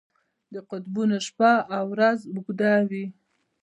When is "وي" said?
2.89-3.05